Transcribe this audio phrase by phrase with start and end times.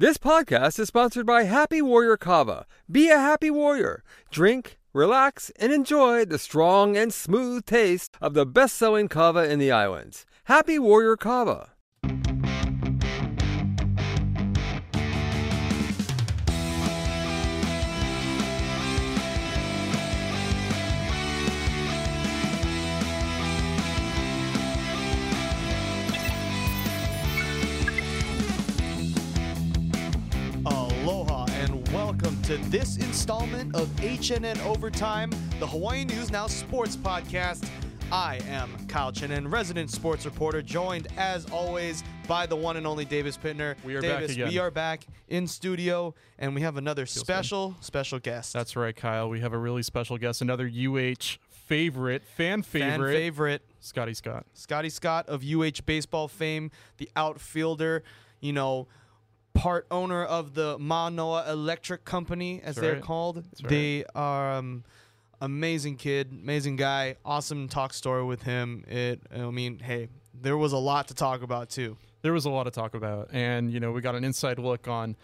[0.00, 2.66] This podcast is sponsored by Happy Warrior Kava.
[2.88, 4.04] Be a happy warrior.
[4.30, 9.58] Drink, relax, and enjoy the strong and smooth taste of the best selling kava in
[9.58, 10.24] the islands.
[10.44, 11.70] Happy Warrior Kava.
[32.48, 35.30] To this installment of HNN Overtime,
[35.60, 37.68] the Hawaiian News Now Sports Podcast.
[38.10, 43.04] I am Kyle Chinen, resident sports reporter, joined as always by the one and only
[43.04, 43.76] Davis Pitner.
[43.84, 44.48] We are back again.
[44.48, 48.54] we are back in studio, and we have another special, special guest.
[48.54, 49.28] That's right, Kyle.
[49.28, 54.46] We have a really special guest, another UH favorite, fan fan favorite, favorite, Scotty Scott.
[54.54, 58.04] Scotty Scott of UH baseball fame, the outfielder,
[58.40, 58.88] you know,
[59.58, 63.02] part owner of the Manoa Electric Company, as That's they're right.
[63.02, 63.36] called.
[63.36, 63.68] right.
[63.68, 64.84] They are um,
[65.40, 68.84] amazing kid, amazing guy, awesome talk story with him.
[68.88, 70.08] It, I mean, hey,
[70.40, 71.96] there was a lot to talk about too.
[72.22, 74.88] There was a lot to talk about, and you know, we got an inside look
[74.88, 75.16] on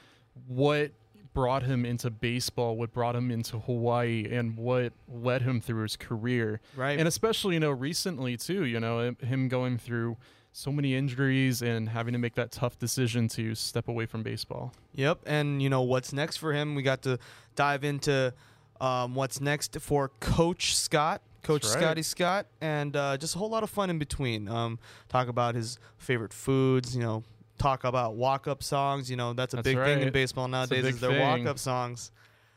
[0.46, 0.92] what
[1.32, 5.96] brought him into baseball, what brought him into Hawaii, and what led him through his
[5.96, 6.60] career.
[6.76, 6.98] Right.
[6.98, 8.64] And especially, you know, recently too.
[8.64, 10.16] You know, him going through
[10.56, 14.72] so many injuries and having to make that tough decision to step away from baseball.
[14.94, 16.76] Yep, and you know what's next for him?
[16.76, 17.18] We got to
[17.56, 18.32] dive into
[18.80, 21.72] um, what's next for Coach Scott, Coach right.
[21.72, 24.48] Scotty Scott, and uh, just a whole lot of fun in between.
[24.48, 27.24] Um, talk about his favorite foods, you know,
[27.58, 29.10] talk about walk-up songs.
[29.10, 32.12] You know, that's a That's big thing in baseball nowadays is their walk-up songs.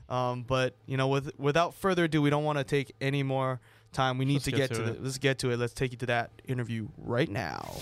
[0.07, 3.59] Um, but you know, with without further ado, we don't want to take any more
[3.91, 4.17] time.
[4.17, 4.97] We need Let's to get get, to to, it.
[4.97, 5.57] the, let's get to it.
[5.59, 7.75] Let's take you to that interview right now.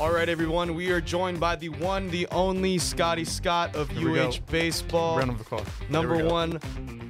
[0.00, 0.74] All right, everyone.
[0.74, 5.18] We are joined by the one, the only Scotty Scott of UH baseball.
[5.18, 5.66] Round of applause.
[5.88, 6.58] Number one,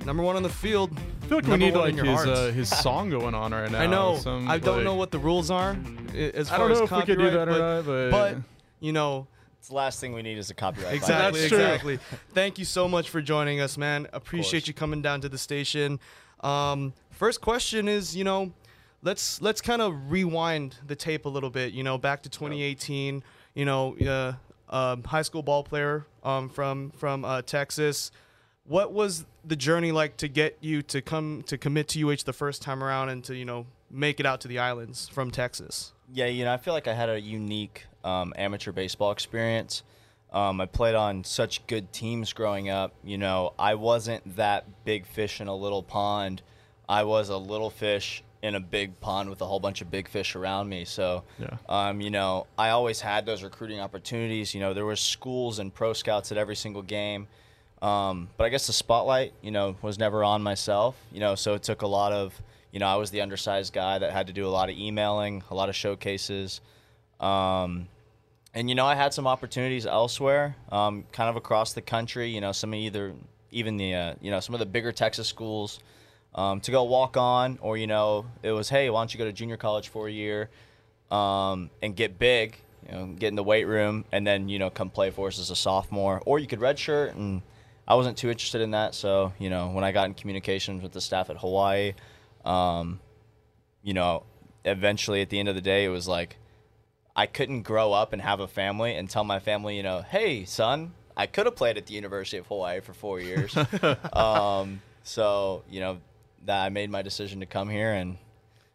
[0.04, 0.96] number one on the field.
[1.22, 3.80] I feel like we need like his uh, his song going on right now.
[3.80, 4.18] I know.
[4.18, 5.76] Some, I don't like- know what the rules are
[6.12, 8.10] i- as I far don't know as if we could do that or not, but,
[8.10, 8.36] but
[8.80, 9.26] you know,
[9.64, 10.92] It's the last thing we need is a copyright.
[10.92, 11.98] Exactly, That's exactly.
[12.34, 14.06] Thank you so much for joining us, man.
[14.12, 16.00] Appreciate you coming down to the station.
[16.40, 18.52] Um, first question is, you know,
[19.02, 21.72] let's let's kind of rewind the tape a little bit.
[21.72, 23.22] You know, back to 2018.
[23.54, 24.34] You know, uh,
[24.68, 28.10] um, high school ball player um, from from uh, Texas.
[28.66, 32.34] What was the journey like to get you to come to commit to UH the
[32.34, 35.94] first time around and to you know make it out to the islands from Texas?
[36.14, 39.82] Yeah, you know, I feel like I had a unique um, amateur baseball experience.
[40.32, 42.94] Um, I played on such good teams growing up.
[43.02, 46.40] You know, I wasn't that big fish in a little pond.
[46.88, 50.08] I was a little fish in a big pond with a whole bunch of big
[50.08, 50.84] fish around me.
[50.84, 51.56] So, Yeah.
[51.68, 54.54] um, you know, I always had those recruiting opportunities.
[54.54, 57.26] You know, there were schools and pro scouts at every single game.
[57.82, 60.94] Um, but I guess the spotlight, you know, was never on myself.
[61.12, 62.40] You know, so it took a lot of,
[62.74, 65.44] you know, I was the undersized guy that had to do a lot of emailing,
[65.48, 66.60] a lot of showcases.
[67.20, 67.86] Um,
[68.52, 72.30] and you know, I had some opportunities elsewhere, um, kind of across the country.
[72.30, 73.14] You know, some of either
[73.52, 75.78] even the uh, you know some of the bigger Texas schools
[76.34, 79.24] um, to go walk on, or you know, it was hey, why don't you go
[79.24, 80.50] to junior college for a year
[81.12, 82.56] um, and get big,
[82.88, 85.38] you know, get in the weight room, and then you know come play for us
[85.38, 87.14] as a sophomore, or you could redshirt.
[87.14, 87.40] And
[87.86, 90.90] I wasn't too interested in that, so you know, when I got in communications with
[90.90, 91.94] the staff at Hawaii,
[92.44, 93.00] um,
[93.82, 94.24] you know,
[94.64, 96.36] eventually at the end of the day, it was like
[97.16, 100.44] I couldn't grow up and have a family and tell my family, you know, hey,
[100.44, 103.56] son, I could have played at the University of Hawaii for four years.
[104.12, 105.98] um, so, you know,
[106.44, 108.18] that I made my decision to come here, and it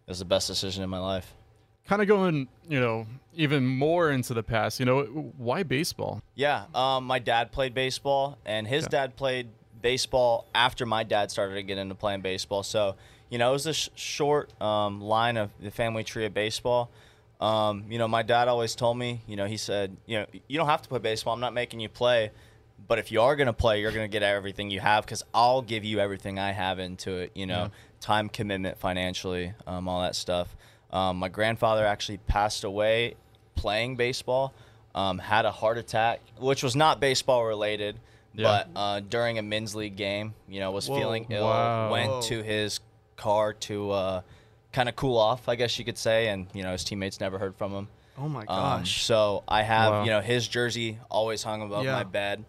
[0.07, 1.34] was the best decision in my life.
[1.88, 5.03] kind of going, you know, even more into the past, you know,
[5.38, 6.22] why baseball?
[6.36, 8.90] Yeah, um, my dad played baseball, and his Yeah.
[8.90, 9.50] dad played
[9.81, 12.63] baseball after my dad started to get into playing baseball.
[12.63, 12.96] So,
[13.29, 16.89] you know, it was a sh- short um, line of the family tree of baseball.
[17.39, 20.57] Um, you know, my dad always told me, you know, he said, you know, you
[20.57, 21.33] don't have to play baseball.
[21.33, 22.31] I'm not making you play,
[22.88, 25.24] but if you are going to play, you're going to get everything you have because
[25.33, 27.31] I'll give you everything I have into it.
[27.36, 27.69] You know, Yeah.
[28.01, 30.56] time commitment, financially, um, all that stuff.
[30.92, 33.15] Um, my grandfather actually passed away
[33.56, 34.54] playing baseball.
[34.95, 38.00] Um, had a heart attack, which was not baseball related,
[38.33, 38.63] Yeah.
[38.74, 40.98] but uh, during a men's league game, you know, was Whoa.
[40.98, 41.45] feeling ill.
[41.45, 41.92] Wow.
[41.92, 42.80] Went to his
[43.19, 44.21] car to uh,
[44.71, 47.38] kind of cool off, I guess you could say, and you know his teammates never
[47.38, 47.88] heard from him.
[48.18, 48.45] Oh my Um,
[48.80, 49.04] gosh.
[49.04, 50.04] so I have, Wow.
[50.04, 51.94] you know, his jersey always hung above Yeah.
[51.94, 52.44] my bed,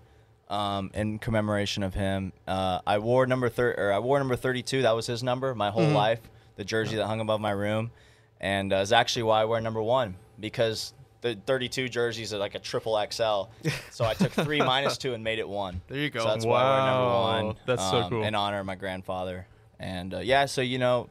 [0.48, 2.32] um, in commemoration of him.
[2.48, 4.82] Uh, I wore number thir- or I wore number thirty-two.
[4.82, 5.94] That was his number my whole Mhm.
[5.94, 6.20] life.
[6.56, 7.90] the jersey that hung above my room,
[8.38, 12.54] and uh, is actually why I wear number one because the 32 jerseys are like
[12.54, 13.44] a triple XL.
[13.90, 15.80] So I took three minus two and made it one.
[15.88, 16.20] There you go.
[16.20, 17.56] So that's why I wear number Wow, one.
[17.64, 18.24] that's so um, cool.
[18.24, 19.46] In honor of my grandfather,
[19.80, 21.08] and uh, yeah, so you know,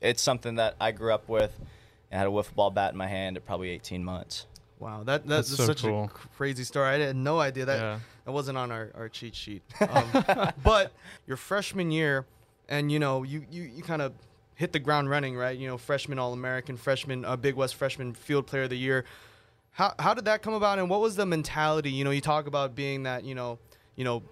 [0.00, 1.52] it's something that I grew up with.
[2.10, 4.46] I had a wiffle ball bat in my hand at probably 18 months.
[4.78, 6.04] Wow, that That's that's, so such cool.
[6.04, 6.88] a crazy story.
[6.88, 7.98] I had no idea that Yeah.
[8.24, 9.62] that wasn't on our, our cheat sheet.
[9.80, 10.92] Um, but
[11.26, 12.26] your freshman year,
[12.68, 14.12] and you know you you, you kind of
[14.54, 15.56] hit the ground running, right?
[15.58, 19.04] You know, freshman All American, freshman uh, Big West freshman Field Player of the Year.
[19.70, 21.90] How how did that come about, and what was the mentality?
[21.90, 23.58] You know, you talk about being that you know
[23.96, 24.22] you know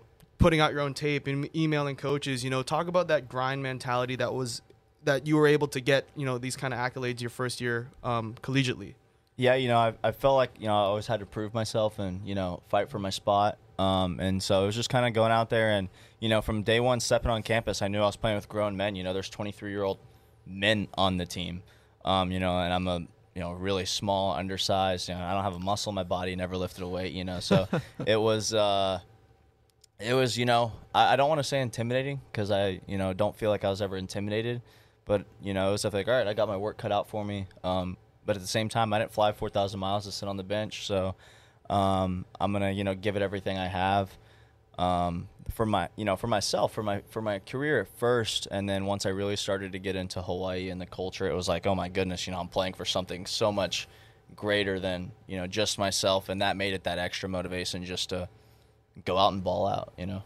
[0.41, 2.43] putting out your own tape and emailing coaches.
[2.43, 4.63] You know, talk about that grind mentality that was
[5.05, 7.89] that you were able to get you know these kind of accolades your first year
[8.03, 8.95] um, collegiately.
[9.37, 12.01] Yeah, you know, I, I felt like you know I always had to prove myself
[12.01, 13.59] and you know fight for my spot.
[13.79, 15.89] Um, and so it was just kind of going out there and
[16.19, 18.77] you know from day one stepping on campus, I knew I was playing with grown
[18.77, 18.97] men.
[18.97, 19.99] You know, there's 23 year old
[20.47, 21.63] men on the team.
[22.05, 23.01] Um, you know, and I'm a
[23.35, 25.09] you know really small, undersized.
[25.09, 27.13] You know, I don't have a muscle in my body, never lifted a weight.
[27.13, 27.69] You know, so
[28.07, 28.55] it was.
[28.55, 29.01] Uh,
[30.01, 33.13] it was you know I, I don't want to say intimidating because I you know
[33.13, 34.63] don't feel like I was ever intimidated,
[35.05, 37.25] but you know it was like all right I got my work cut out for
[37.25, 37.47] me.
[37.63, 40.37] Um, but at the same time I didn't fly four thousand miles to sit on
[40.37, 41.15] the bench, so
[41.69, 44.11] um, I'm gonna you know give it everything I have.
[44.79, 48.69] Um, for my you know for myself for my for my career at first and
[48.69, 51.67] then once I really started to get into Hawaii and the culture it was like
[51.67, 53.89] oh my goodness you know I'm playing for something so much
[54.37, 58.29] greater than you know just myself and that made it that extra motivation just to
[59.05, 60.23] go out and ball out you know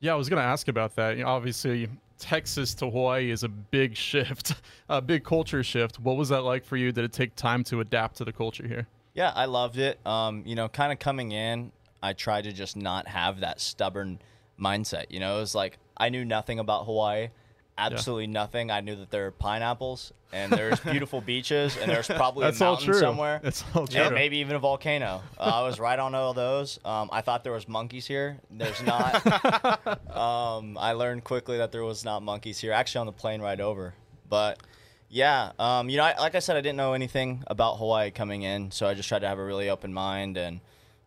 [0.00, 1.16] Yeah, I was going to ask about that.
[1.16, 4.54] You know, obviously, Texas to Hawaii is a big shift,
[4.88, 5.98] a big culture shift.
[5.98, 6.92] What was that like for you?
[6.92, 8.86] Did it take time to adapt to the culture here?
[9.14, 9.98] Yeah, I loved it.
[10.06, 11.72] Um, you know, kind of coming in,
[12.02, 14.18] I tried to just not have that stubborn
[14.60, 15.06] mindset.
[15.08, 17.28] You know, it was like I knew nothing about Hawaii,
[17.78, 18.70] absolutely nothing.
[18.70, 22.64] I knew that there are pineapples and there's beautiful beaches and there's probably That's a
[22.64, 23.00] all mountain true.
[23.00, 23.40] somewhere.
[23.42, 24.00] That's all true.
[24.00, 25.22] And maybe even a volcano.
[25.38, 26.78] Uh, I was right on all those.
[26.84, 28.38] Um, I thought there was monkeys here.
[28.50, 29.26] There's not.
[30.16, 32.72] um, I learned quickly that there was not monkeys here.
[32.72, 33.94] Actually, on the plane ride over.
[34.28, 34.60] But
[35.08, 38.42] yeah, um, you know, I, like I said, I didn't know anything about Hawaii coming
[38.42, 40.60] in, so I just tried to have a really open mind, and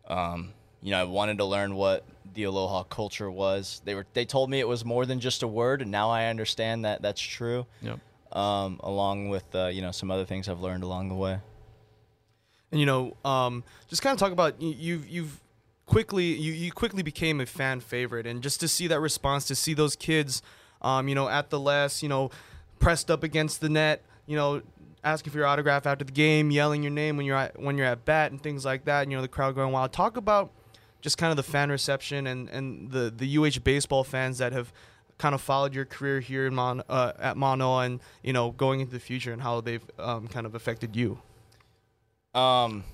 [0.08, 0.52] um,
[0.82, 2.04] you know, I wanted to learn what
[2.34, 3.82] the aloha culture was.
[3.84, 6.26] They were they told me it was more than just a word, and now I
[6.26, 7.66] understand that that's true.
[7.82, 7.98] Yep.
[8.32, 11.38] Um, along with uh, you know some other things I've learned along the way.
[12.70, 15.40] and you know, um, just kind of talk about you, you've you've
[15.86, 19.54] quickly you, you quickly became a fan favorite, and just to see that response, to
[19.54, 20.42] see those kids,
[20.80, 22.30] um, you know, at the last, you know,
[22.78, 24.62] pressed up against the net, you know,
[25.02, 27.86] asking for your autograph after the game, yelling your name when you're at when you're
[27.86, 29.92] at bat, and things like that, and you know, the crowd going wild.
[29.92, 30.52] Talk about
[31.00, 34.72] just kind of the fan reception and and the the UH baseball fans that have
[35.18, 38.80] kind of followed your career here in Mon, uh, at Manoa and you know going
[38.80, 41.18] into the future and how they've um, kind of affected you.
[42.34, 42.84] Um,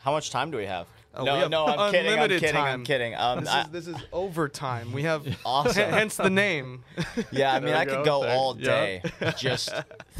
[0.00, 0.86] how much time do we have?
[1.14, 2.06] Oh, no, we have no, I'm kidding.
[2.06, 2.60] I'm unlimited kidding.
[2.60, 3.14] I'm kidding.
[3.14, 4.92] Um, This I- is this is overtime.
[4.92, 5.90] We have Awesome.
[5.90, 6.82] hence the name.
[7.30, 8.20] yeah, I mean, I we could go.
[8.20, 8.64] go There- all yeah.
[8.64, 9.02] day
[9.38, 9.70] just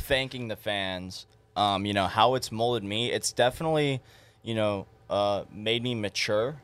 [0.00, 1.26] thanking the fans.
[1.56, 3.10] Um, you know how it's molded me.
[3.10, 4.00] It's definitely,
[4.42, 6.56] you know, uh, made me mature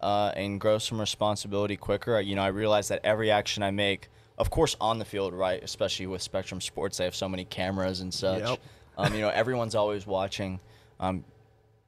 [0.00, 2.20] uh, and grow some responsibility quicker.
[2.20, 4.08] You know, I realize that every action I make,
[4.38, 5.62] of course, on the field, right?
[5.62, 8.42] Especially with Spectrum Sports, they have so many cameras and such.
[8.42, 8.60] Yep.
[8.96, 10.60] Um, you know, everyone's always watching.
[11.00, 11.24] Um,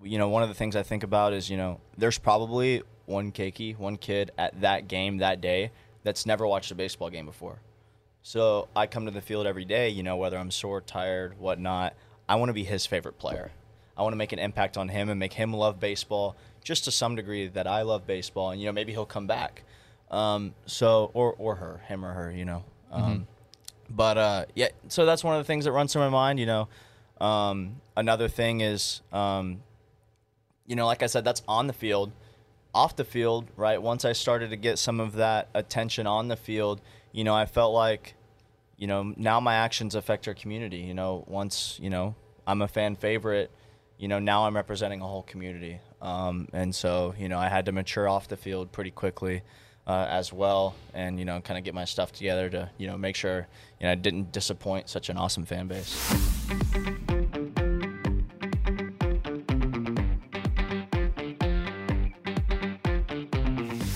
[0.03, 3.33] you know, one of the things I think about is, you know, there's probably one
[3.33, 5.71] keiki, one kid at that game that day
[6.03, 7.61] that's never watched a baseball game before.
[8.23, 11.95] So I come to the field every day, you know, whether I'm sore, tired, whatnot.
[12.29, 13.53] I want to be his favorite player.
[13.97, 16.91] I want to make an impact on him and make him love baseball just to
[16.91, 18.51] some degree that I love baseball.
[18.51, 19.63] And, you know, maybe he'll come back.
[20.11, 22.65] Um, so, or, or her, him or her, you know.
[22.91, 23.29] Um,
[23.89, 26.47] But, uh, yeah, so that's one of the things that runs through my mind, you
[26.47, 26.69] know.
[27.21, 29.63] Um, another thing is, um,
[30.67, 32.11] you know, like I said, that's on the field.
[32.75, 33.81] Off the field, right?
[33.81, 36.81] Once I started to get some of that attention on the field,
[37.13, 38.15] you know, I felt like,
[38.77, 40.79] you know, now my actions affect our community.
[40.79, 43.53] You know, once, you know, I'm a fan favorite,
[43.99, 45.81] you know, now I'm representing a whole community.
[46.03, 49.43] Um, and so, you know, I had to mature off the field pretty quickly
[49.87, 52.99] uh, as well and, you know, kind of get my stuff together to, you know,
[52.99, 53.47] make sure,
[53.81, 55.97] you know, I didn't disappoint such an awesome fan base.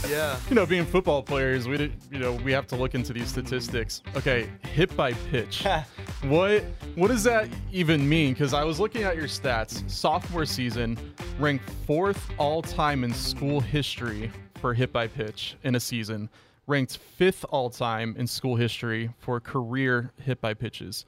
[0.09, 0.39] yeah.
[0.49, 3.29] You know, being football players, we did, you know we have to look into these
[3.29, 4.03] statistics.
[4.17, 5.67] Okay, hit by pitch.
[6.23, 6.63] what
[6.97, 8.33] what does that even mean?
[8.35, 9.89] Because I was looking at your stats.
[9.91, 10.99] Sophomore season,
[11.39, 16.29] ranked fourth all time in school history for hit by pitch in a season.
[16.67, 21.05] Ranked fifth all time in school history for career hit by pitches.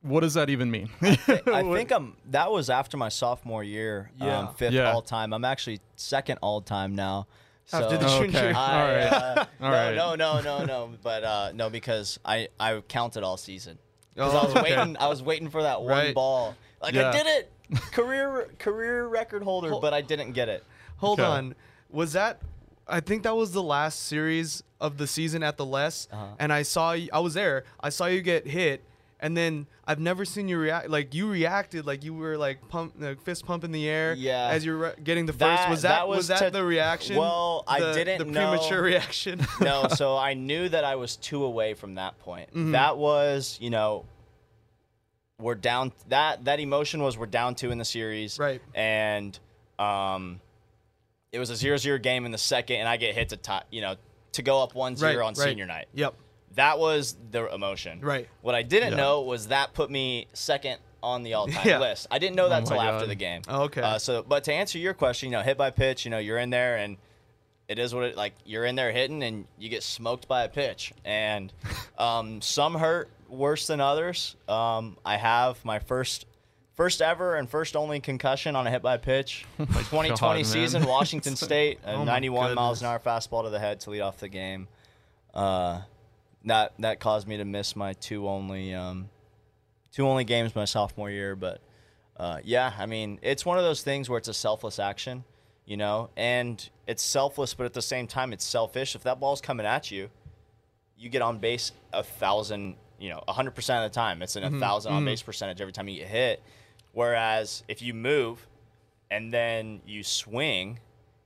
[0.00, 0.88] what does that even mean?
[1.02, 1.16] I
[1.74, 2.16] think I'm.
[2.30, 4.10] That was after my sophomore year.
[4.18, 4.38] Yeah.
[4.40, 4.92] Um, fifth Yeah.
[4.92, 5.32] all time.
[5.32, 7.26] I'm actually second all time now.
[7.66, 8.26] So After the Okay.
[8.32, 8.54] junior.
[8.56, 9.02] All I, right.
[9.12, 9.94] uh, All no, right.
[9.94, 10.90] no, no, no, no.
[11.02, 13.78] But uh, no, because I I counted all season.
[14.14, 14.76] Because Oh, I was okay.
[14.76, 14.96] waiting.
[14.98, 16.14] I was waiting for that one Right.
[16.14, 16.54] ball.
[16.80, 17.08] Like Yeah.
[17.10, 17.52] I did it.
[17.92, 20.64] Career career record holder, Hol- but I didn't get it.
[20.98, 21.28] Hold Okay.
[21.28, 21.54] on.
[21.90, 22.38] Was that?
[22.86, 26.26] I think that was the last series of the season at the Les, Uh-huh.
[26.38, 27.64] and I saw you, I was there.
[27.80, 28.84] I saw you get hit,
[29.22, 30.90] and then I've never seen you react.
[30.90, 34.14] Like you reacted, like you were like pump, like, fist pump in the air.
[34.14, 34.48] Yeah.
[34.48, 35.40] As you're re- getting the first.
[35.40, 37.16] That- was that, that was, was that to- the reaction?
[37.16, 39.46] Well, I didn't The know- premature reaction.
[39.60, 42.50] no, so I knew that I was two away from that point.
[42.50, 42.72] Mm-hmm.
[42.72, 44.04] That was, you know,
[45.38, 45.92] we're down.
[46.08, 48.60] That that emotion was we're down two in the series, Right.
[48.74, 49.38] And
[49.78, 50.40] um,
[51.32, 53.80] it was a 0-0 game in the second, and I get hit to tie, you
[53.80, 53.94] know,
[54.32, 55.36] to go up 1-0 Right, on right.
[55.36, 55.86] senior night.
[55.94, 56.14] Yep.
[56.54, 58.00] That was the emotion.
[58.00, 58.28] Right.
[58.42, 58.96] What I didn't Yeah.
[58.96, 61.78] know was that put me second on the all-time Yeah.
[61.80, 62.06] list.
[62.10, 63.42] I didn't know that Oh till after the game.
[63.48, 63.80] Oh, okay.
[63.80, 66.38] Uh, so, but to answer your question, you know, hit by pitch, you know, you're
[66.38, 66.96] in there and
[67.68, 68.34] it is what it like.
[68.44, 71.52] You're in there hitting and you get smoked by a pitch, and
[71.98, 74.36] um, some hurt worse than others.
[74.48, 76.26] Um, I have my first.
[76.74, 79.44] First ever and first only concussion on a hit by pitch.
[79.58, 83.58] 2020 God, season, Washington State, a Oh my 91 miles an hour fastball to the
[83.58, 84.68] head to lead off the game.
[85.34, 85.82] Uh,
[86.44, 89.08] that that caused me to miss my two only um,
[89.92, 91.36] two only games my sophomore year.
[91.36, 91.60] But
[92.16, 95.24] uh, yeah, I mean, it's one of those things where it's a selfless action,
[95.64, 98.94] you know, and it's selfless, but at the same time, it's selfish.
[98.94, 100.10] If that ball's coming at you,
[100.96, 104.22] you get on base a thousand, you know, hundred percent of the time.
[104.22, 106.42] It's an a thousand on base percentage every time you get hit.
[106.92, 108.46] Whereas if you move
[109.10, 110.78] and then you swing,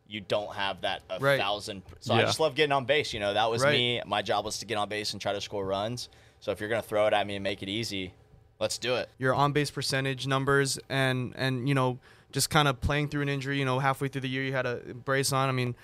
[0.08, 1.38] you don't have that a Right.
[1.40, 1.82] thousand.
[2.00, 3.12] So I just love getting on base.
[3.12, 3.72] You know, that was Right.
[3.72, 4.02] me.
[4.06, 6.08] My job was to get on base and try to score runs.
[6.40, 8.12] So if you're gonna throw it at me and make it easy,
[8.60, 9.08] let's do it.
[9.18, 11.98] your on base percentage numbers and and you know
[12.32, 13.58] just kind of playing through an injury.
[13.58, 15.48] You know, halfway through the year you had a brace on.
[15.48, 15.74] I mean,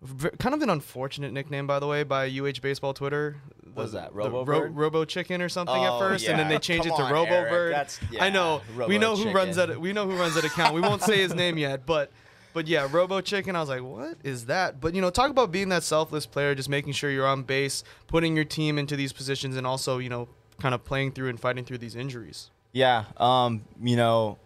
[0.00, 3.36] v- kind of an unfortunate nickname by the way by UH baseball Twitter.
[3.74, 6.58] What The- that, Robo Ro- Robo Chicken or something at Oh, first, and then they
[6.58, 7.50] changed it to on, Robo Eric.
[7.50, 7.72] Bird.
[7.74, 9.78] That's- I know yeah, we know Robo who runs that.
[9.80, 10.74] We know who runs that account.
[10.74, 12.10] We won't say his name yet, but.
[12.58, 14.80] But yeah, Robo Chicken, I was like, what is that?
[14.80, 17.84] But you know, talk about being that selfless player, just making sure you're on base,
[18.08, 20.26] putting your team into these positions, and also, you know,
[20.60, 22.50] kind of playing through and fighting through these injuries.
[22.72, 24.38] Yeah, um, you know,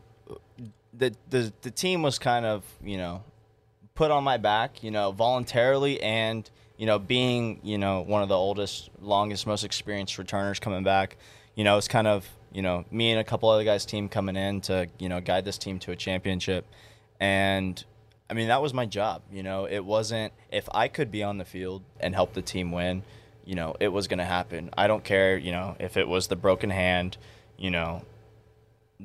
[0.93, 3.25] the the the team was kind of you know
[3.95, 8.29] put on my back, you know, voluntarily, and you know, being you know one of
[8.29, 11.17] the oldest, longest, most experienced returners coming back,
[11.55, 14.37] you know, it's kind of you know me and a couple other guys' team coming
[14.37, 16.67] in to you know guide this team to a championship,
[17.19, 17.83] and
[18.33, 19.21] I mean that was my job.
[19.31, 22.73] You know, it wasn't if I could be on the field and help the team
[22.73, 23.03] win.
[23.45, 24.71] You know, it was going to happen.
[24.75, 25.37] I don't care.
[25.37, 27.19] You know, if it was the broken hand,
[27.59, 28.01] you know,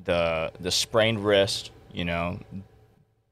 [0.06, 2.40] the the sprained wrist, you know,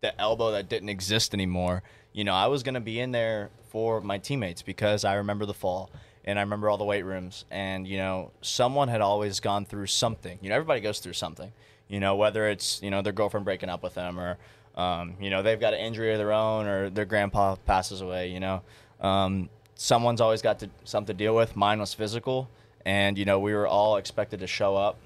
[0.01, 1.81] the elbow that didn't exist anymore.
[2.11, 5.45] You know, I was going to be in there for my teammates because I remember
[5.45, 5.89] the fall
[6.25, 9.87] and I remember all the weight rooms and you know, someone had always gone through
[9.87, 10.39] something.
[10.41, 11.53] You know, everybody goes through something.
[11.87, 14.37] You know, whether it's, you know, their girlfriend breaking up with them or
[14.75, 18.29] um, you know, they've got an injury of their own or their grandpa passes away,
[18.29, 18.61] you know.
[18.99, 21.55] Um, someone's always got to, something to deal with.
[21.55, 22.49] Mine was physical
[22.85, 24.97] and you know, we were all expected to show up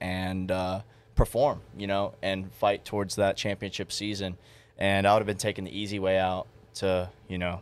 [0.00, 0.80] and uh,
[1.16, 4.36] perform, you know, and fight towards that championship season.
[4.78, 7.60] And I would have been taking the easy way out to, you know,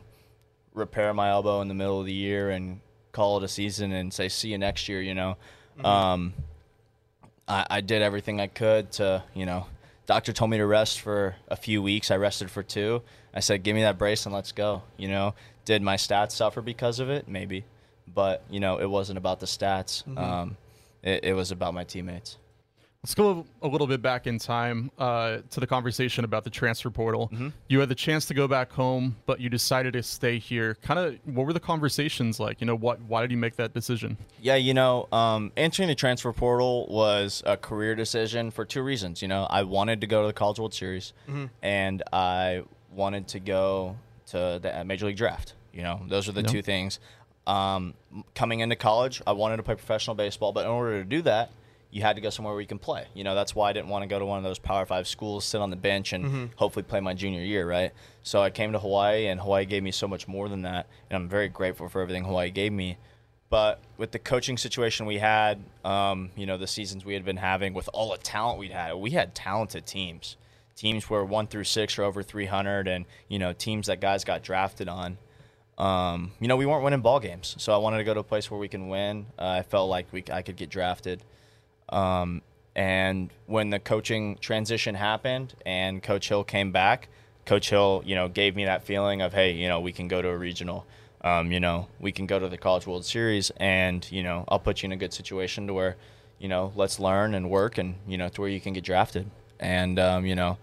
[0.75, 2.81] repair my elbow in the middle of the year and
[3.13, 5.37] call it a season and say, see you next year, you know.
[5.85, 6.35] Um,
[7.49, 9.67] I, I did everything I could to, you know,
[10.13, 12.11] doctor told me to rest for a few weeks.
[12.11, 13.01] I rested for two.
[13.33, 15.35] I said, give me that brace and let's go, you know.
[15.65, 17.29] Did my stats suffer because of it?
[17.29, 17.65] Maybe.
[18.07, 20.05] But, you know, it wasn't about the stats.
[20.19, 20.59] Um,
[21.03, 22.37] it, it was about my teammates.
[23.05, 26.89] Let's go a little bit back in time uh, to the conversation about the transfer
[26.89, 27.33] portal.
[27.67, 30.77] You had the chance to go back home, but you decided to stay here.
[30.83, 32.61] Kind of, what were the conversations like?
[32.61, 33.01] You know, what?
[33.01, 34.17] Why did you make that decision?
[34.41, 39.21] Yeah, you know, um, entering the transfer portal was a career decision for two reasons.
[39.21, 41.13] You know, I wanted to go to the College World Series,
[41.61, 43.97] and I wanted to go
[44.29, 45.55] to the uh, Major League Draft.
[45.73, 46.51] You know, those are the Yep.
[46.53, 47.01] two things.
[47.49, 47.95] Um,
[48.37, 51.51] coming into college, I wanted to play professional baseball, but in order to do that,
[51.93, 53.07] you had to go somewhere where you can play.
[53.15, 55.07] You know, that's why I didn't want to go to one of those Power Five
[55.07, 57.93] schools, sit on the bench, and hopefully play my junior year, right?
[58.23, 61.17] So I came to Hawaii, and Hawaii gave me so much more than that, and
[61.17, 62.97] I'm very grateful for everything Hawaii gave me.
[63.51, 67.37] But with the coaching situation we had, um, you know, the seasons we had been
[67.37, 70.39] having, with all the talent we'd had, we had talented teams.
[70.75, 74.43] Teams where one through six are over 300, and you know, teams that guys got
[74.43, 75.19] drafted on.
[75.77, 78.25] Um, you know, we weren't winning ball games, so I wanted to go to a
[78.25, 79.27] place where we can win.
[79.39, 81.23] Uh, I felt like we I could get drafted.
[81.93, 82.43] Um,
[82.75, 87.09] and when the coaching transition happened and Coach Hill came back,
[87.45, 90.23] Coach Hill, you know, gave me that feeling of, hey, you know, we can go
[90.23, 90.87] to a regional.
[91.25, 94.59] Um, you know, we can go to the College World Series, and you know, I'll
[94.59, 95.97] put you in a good situation to where,
[96.41, 99.31] you know, let's learn and work, and you know, to where you can get drafted.
[99.61, 100.59] And um, you know,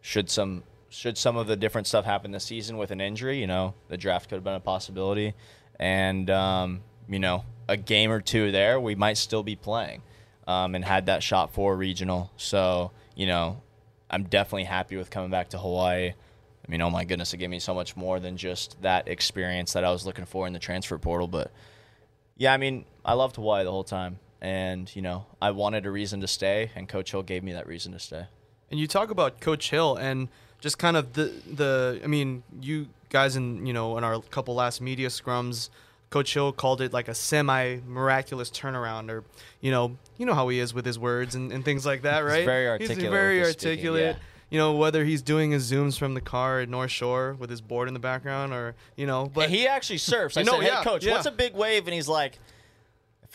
[0.00, 3.48] should some should some of the different stuff happen this season with an injury, you
[3.48, 5.34] know, the draft could have been a possibility,
[5.80, 10.02] and um, you know, a game or two there, we might still be playing,
[10.46, 12.30] um, and had that shot for regional.
[12.36, 13.62] So you know,
[14.10, 16.12] I'm definitely happy with coming back to Hawaii.
[16.66, 19.72] I mean, oh my goodness, it gave me so much more than just that experience
[19.72, 21.28] that I was looking for in the transfer portal.
[21.28, 21.52] But
[22.36, 24.18] yeah, I mean, I loved Hawaii the whole time.
[24.40, 27.66] And, you know, I wanted a reason to stay, and Coach Hill gave me that
[27.66, 28.26] reason to stay.
[28.70, 30.28] And you talk about Coach Hill and
[30.60, 34.54] just kind of the the I mean, you guys in you know in our couple
[34.54, 35.70] last media scrums,
[36.16, 39.22] Coach Hill called it like a semi miraculous turnaround, or
[39.60, 42.20] you know you know how he is with his words and, and things like that,
[42.20, 42.46] right?
[42.46, 44.16] very articulate He's very his speaking, articulate.
[44.16, 44.22] yeah.
[44.48, 47.60] You know whether he's doing his zooms from the car at North Shore with his
[47.60, 50.38] board in the background, or you know, but And he actually surfs.
[50.38, 51.12] I You know, said, "Hey, yeah, coach, yeah.
[51.12, 52.40] what's a big wave?" And he's like, "If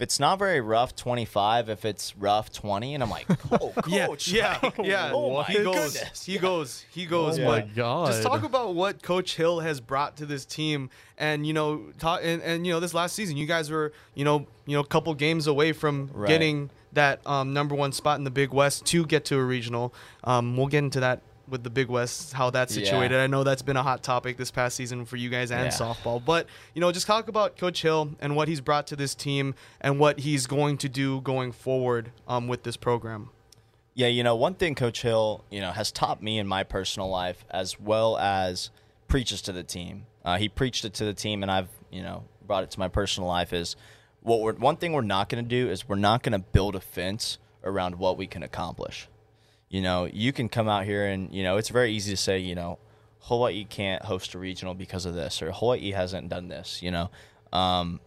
[0.02, 1.70] it's not very rough, 25.
[1.70, 5.12] If it's rough, 20." And I'm like, "Oh, coach, yeah, like, yeah.
[5.14, 6.26] Oh my he goes, goodness.
[6.26, 7.40] he goes, he goes.
[7.40, 8.08] Oh but my God.
[8.08, 12.22] Just talk about what Coach Hill has brought to this team, and you know, talk,
[12.24, 14.88] and, and you know, this last season, you guys were, you know, you know, a
[14.88, 16.28] couple games away from Right.
[16.28, 19.94] getting that um, number one spot in the Big West to get to a regional.
[20.26, 22.84] Um, we'll get into that with the Big West, how that's Yeah.
[22.86, 23.20] situated.
[23.20, 25.68] I know that's been a hot topic this past season for you guys and Yeah.
[25.70, 29.14] softball, but you know, just talk about Coach Hill and what he's brought to this
[29.14, 33.30] team and what he's going to do going forward um, with this program.
[33.94, 37.10] Yeah, you know, one thing Coach Hill, you know, has taught me in my personal
[37.10, 38.70] life as well as
[39.10, 40.06] preaches to the team.
[40.24, 42.88] Uh, he preached it to the team, and I've, you know, brought it to my
[42.88, 43.52] personal life.
[43.52, 43.76] Is
[44.22, 46.76] what we're one thing we're not going to do is we're not going to build
[46.76, 49.08] a fence around what we can accomplish.
[49.72, 52.40] You know, you can come out here and you know it's very easy to say,
[52.40, 52.78] you know,
[53.22, 56.82] Hawaii can't host a regional because of this, or Hawaii hasn't done this.
[56.84, 57.10] You know,
[57.54, 58.02] um,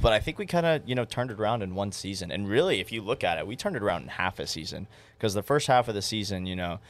[0.00, 2.32] but I think we kind of you know turned it around in one season.
[2.32, 4.88] And really, if you look at it, we turned it around in half a season
[5.18, 6.80] because the first half of the season, you know,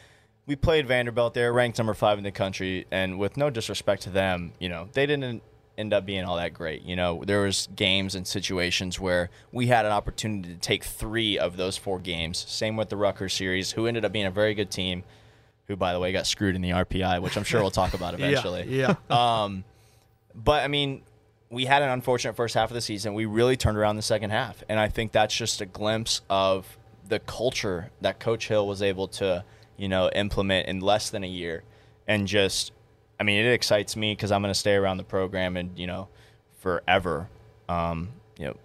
[0.47, 1.35] we played Vanderbilt.
[1.35, 4.89] They're ranked number five in the country, and with no disrespect to them, you know,
[4.93, 5.43] they didn't
[5.81, 6.83] end up being all that great.
[6.83, 11.39] You know, there was games and situations where we had an opportunity to take three
[11.39, 12.39] of those four games.
[12.39, 15.03] Same with the Rutgers series, who ended up being a very good team.
[15.67, 18.15] Who, by the way, got screwed in the RPI, which I'm sure we'll talk about
[18.21, 18.65] eventually.
[18.69, 18.95] Yeah.
[19.11, 19.43] yeah.
[19.45, 19.65] Um,
[20.35, 21.03] but I mean,
[21.51, 23.15] we had an unfortunate first half of the season.
[23.15, 26.79] We really turned around the second half, and I think that's just a glimpse of
[27.09, 29.45] the culture that Coach Hill was able to,
[29.77, 31.65] you know, implement in less than a year,
[32.07, 32.73] and just,
[33.21, 35.87] I mean, it excites me because I'm going to stay around the program and you
[35.87, 36.09] know,
[36.59, 37.29] forever.
[37.69, 38.57] Um, you know,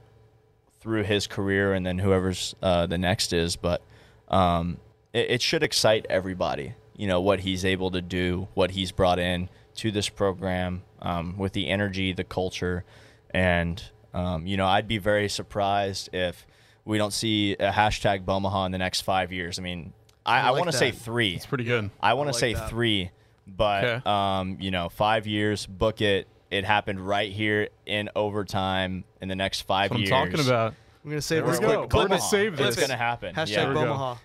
[0.80, 3.56] through his career and then whoever's uh, the next is.
[3.56, 3.82] But
[4.30, 4.78] um,
[5.14, 6.76] it, it should excite everybody.
[6.96, 11.38] You know what he's able to do, what he's brought in to this program um,
[11.38, 12.86] with the energy, the culture,
[13.32, 16.48] and um, you know I'd be very surprised if
[16.86, 19.60] we don't see a hashtag Bomaha in the next five years.
[19.60, 19.92] I mean,
[20.26, 21.36] I, I I, like want to say three.
[21.36, 21.90] It's pretty good.
[22.00, 22.70] I want to like say that.
[22.70, 23.12] three,
[23.48, 24.02] but Okay.
[24.10, 26.28] um, you know, five years, book it.
[26.52, 30.74] It happened right here in overtime in the next five That's what I'm talking about.
[31.04, 31.68] I'm gonna say There we this go.
[31.82, 32.22] We're Clip gonna it.
[32.22, 32.78] save this.
[32.78, 33.36] It's gonna happen.
[33.36, 33.56] Hashtag yeah.
[33.66, 34.18] There we go.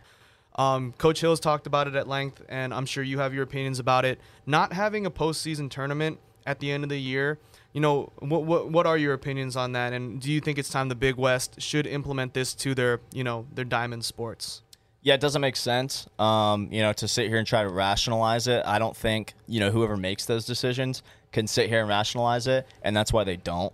[0.57, 3.79] Um, Coach Hill's talked about it at length, and I'm sure you have your opinions
[3.79, 4.21] about it.
[4.47, 7.39] Not having a postseason tournament at the end of the year,
[7.73, 9.93] you know, what what what are your opinions on that?
[9.93, 13.25] And do you think it's time the Big West should implement this to their you
[13.25, 14.63] know their diamond sports?
[15.03, 16.07] Yeah, it doesn't make sense.
[16.19, 18.63] Um, you know, to sit here and try to rationalize it.
[18.67, 22.67] I don't think you know whoever makes those decisions can sit here and rationalize it,
[22.83, 23.73] and that's why they don't.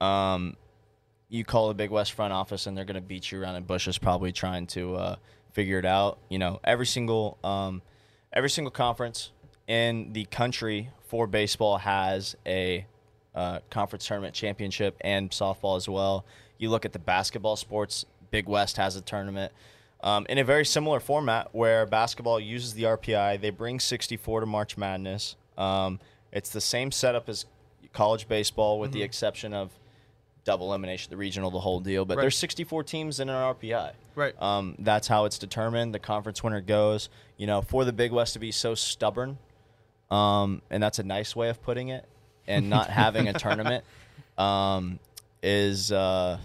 [0.00, 0.56] Um,
[1.28, 3.62] you call the Big West front office, and they're going to beat you around in
[3.62, 5.16] bushes, probably trying to uh,
[5.52, 6.18] figure it out.
[6.28, 7.82] You know, every single um,
[8.32, 9.30] every single conference
[9.68, 12.84] in the country for baseball has a
[13.36, 16.24] uh, conference tournament championship and softball as well.
[16.58, 19.52] You look at the basketball sports, Big West has a tournament
[20.02, 23.40] um, in a very similar format where basketball uses the RPI.
[23.40, 25.36] They bring 64 to March Madness.
[25.58, 26.00] Um,
[26.32, 27.44] it's the same setup as
[27.92, 29.70] college baseball with the exception of
[30.44, 32.04] double elimination, the regional, the whole deal.
[32.04, 32.22] But Right.
[32.22, 33.92] there's 64 teams in an RPI.
[34.14, 34.40] Right.
[34.40, 35.94] Um, that's how it's determined.
[35.94, 37.08] The conference winner goes.
[37.36, 39.38] You know, for the Big West to be so stubborn,
[40.10, 42.04] um, and that's a nice way of putting it,
[42.46, 43.84] and not having a tournament
[44.38, 44.98] um,
[45.42, 46.38] is uh,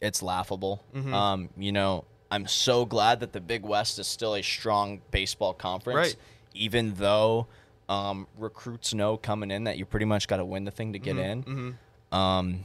[0.00, 0.82] it's laughable.
[0.94, 1.14] Mm-hmm.
[1.14, 5.52] Um, you know, I'm so glad that the Big West is still a strong baseball
[5.54, 6.16] conference, Right.
[6.54, 7.46] even though
[7.88, 10.98] um, recruits know coming in that you pretty much got to win the thing to
[10.98, 11.58] get Mm-hmm.
[11.68, 11.78] in.
[12.10, 12.64] Um,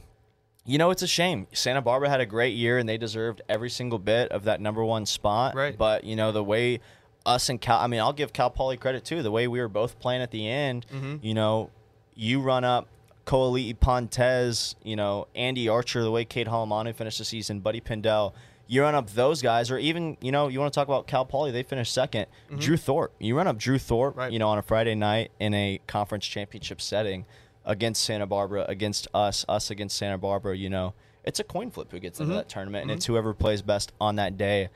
[0.64, 1.46] you know, it's a shame.
[1.52, 4.84] Santa Barbara had a great year and they deserved every single bit of that number
[4.84, 5.54] one spot.
[5.54, 5.76] Right.
[5.76, 6.80] But, you know, the way
[7.26, 9.22] us and Cal, I mean, I'll give Cal Poly credit too.
[9.22, 11.16] The way we were both playing at the end, Mm-hmm.
[11.22, 11.70] you know,
[12.14, 12.86] you run up
[13.26, 18.34] Coaliti Pontez, you know, Andy Archer, the way Cade Halemanu finished the season, Buddy Pindell.
[18.70, 21.24] You run up those guys, or even, you know, you want to talk about Cal
[21.24, 22.26] Poly, they finished 2nd
[22.58, 23.14] Drew Thorpe.
[23.18, 24.20] You run up Drew Thorpe, Mm-hmm.
[24.20, 24.32] Right.
[24.32, 27.24] you know, on a Friday night in a conference championship setting
[27.64, 30.92] against Santa Barbara, against us, us against Santa Barbara, you know,
[31.24, 32.36] it's a coin flip who gets into Mm-hmm.
[32.38, 34.68] that tournament, and it's whoever plays best on that day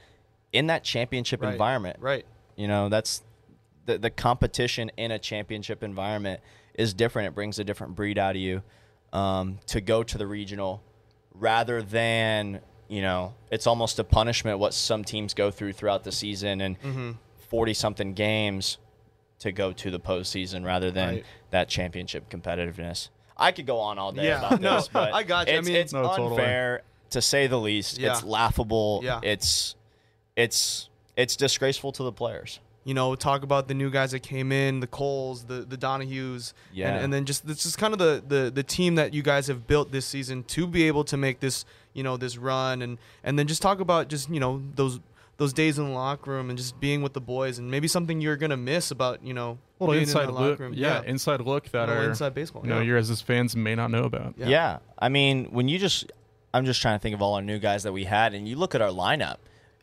[0.52, 1.52] in that championship Right.
[1.52, 1.98] environment.
[2.00, 2.24] Right.
[2.56, 3.22] You know, that's
[3.86, 6.40] the the competition in a championship environment
[6.74, 7.28] is different.
[7.28, 8.62] It brings a different breed out of you.
[9.12, 10.82] Um, to go to the regional
[11.34, 12.60] rather than
[12.92, 16.78] you know, it's almost a punishment what some teams go through throughout the season and
[16.80, 17.10] mm-hmm.
[17.48, 18.76] 40 something games
[19.38, 21.24] to go to the postseason rather than Right.
[21.50, 23.08] that championship competitiveness.
[23.36, 24.46] I could go on all day Yeah.
[24.46, 25.56] about No, this, but I got you.
[25.56, 26.30] I mean- it's No, totally.
[26.32, 27.98] unfair to say the least.
[27.98, 28.12] Yeah.
[28.12, 29.00] It's laughable.
[29.02, 29.20] Yeah.
[29.22, 29.74] It's
[30.36, 32.60] it's it's disgraceful to the players.
[32.84, 36.52] you know, talk about the new guys that came in, the Coles, the the Donahues,
[36.72, 36.88] Yeah.
[36.94, 39.46] and, and then just this is kind of the, the the team that you guys
[39.46, 42.98] have built this season to be able to make this you know this run, and
[43.24, 45.00] and then just talk about just you know those
[45.38, 48.20] those days in the locker room and just being with the boys, and maybe something
[48.20, 50.74] you're gonna miss about you know little being in inside that look, locker room.
[50.74, 52.82] yeah, inside look that Little are inside baseball, You know, yeah.
[52.84, 54.34] your as fans may not know about.
[54.36, 54.48] Yeah.
[54.48, 54.78] Yeah.
[54.98, 56.12] I mean, when you just,
[56.54, 58.54] I'm just trying to think of all our new guys that we had, and you
[58.56, 59.38] look at our lineup,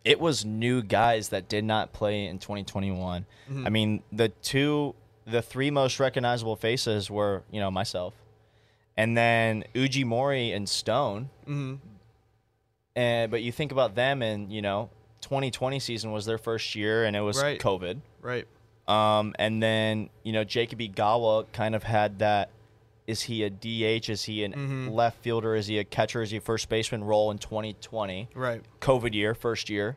[0.06, 3.26] it was new guys that did not play in 2021.
[3.52, 3.68] Mm-hmm.
[3.68, 4.96] I mean, the two,
[5.26, 8.14] the three most recognizable faces were, you know, myself,
[8.96, 11.30] and then Uji Mori and Stone.
[11.46, 11.76] hmm
[13.00, 14.90] And but you think about them, and you know,
[15.22, 17.60] 2020 season was their first year, and it was Right.
[17.60, 18.02] COVID.
[18.22, 18.46] right,
[18.88, 22.50] Um, and then you know Jacob Gawa kind of had that.
[23.08, 24.10] Is he a DH?
[24.10, 24.92] Is he a Mhm.
[24.92, 25.56] left fielder?
[25.56, 26.22] Is he a catcher?
[26.22, 28.28] Is he a first baseman role in 2020?
[28.36, 29.96] right, COVID year, first year,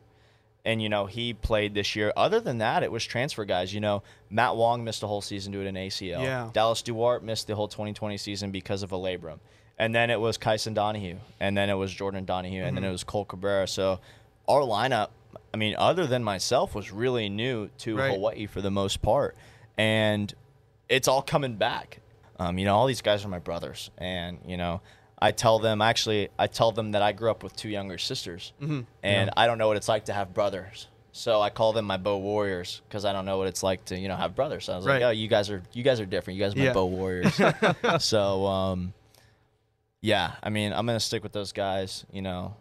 [0.65, 2.13] and you know he played this year.
[2.15, 3.73] Other than that, it was transfer guys.
[3.73, 6.23] You know Matt Wong missed a whole season due to an ACL.
[6.23, 6.49] Yeah.
[6.53, 9.39] Dallas Duarte missed the whole 2020 season because of a labrum.
[9.77, 12.91] And then it was Kyson Donahue, and then it was Jordan Donahue, and then it
[12.91, 13.67] was Cole Cabrera.
[13.67, 13.99] So
[14.47, 15.09] our lineup,
[15.53, 18.11] I mean, other than myself, was really new to Right.
[18.11, 19.35] Hawaii for the most part,
[19.77, 20.33] and
[20.89, 21.99] it's all coming back.
[22.39, 24.81] Um, you know, all these guys are my brothers, and you know,
[25.19, 28.53] I tell them actually, I tell them that I grew up with two younger sisters,
[29.01, 30.87] and I don't know what it's like to have brothers.
[31.13, 33.97] So I call them my bow warriors because I don't know what it's like to
[33.97, 34.65] you know have brothers.
[34.65, 35.01] So I was Right.
[35.01, 36.37] like, oh, you guys are you guys are different.
[36.37, 36.73] You guys are my Yeah.
[36.73, 37.39] bow warriors.
[37.99, 38.93] so um,
[40.03, 42.05] yeah, I mean, I'm gonna stick with those guys.
[42.11, 42.55] You know,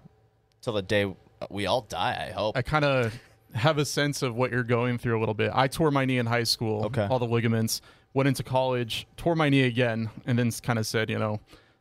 [0.63, 1.13] till the day
[1.51, 2.27] we all die.
[2.29, 2.57] I hope.
[2.57, 3.13] I kind of
[3.55, 5.51] have a sense of what you're going through a little bit.
[5.53, 7.07] I tore my knee in high school, Okay.
[7.11, 7.83] all the ligaments.
[8.15, 11.41] Went into college, tore my knee again, and then kind of said, you know,